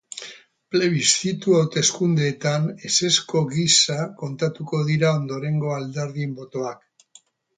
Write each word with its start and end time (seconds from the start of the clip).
Plebiszitu 0.75 1.51
hauteskundeetan 1.57 2.65
ezezko 2.89 3.43
gisa 3.53 3.99
kontatuko 4.23 4.81
dira 4.89 5.13
ondorengo 5.21 5.73
alderdien 5.77 6.33
botoak. 6.41 7.17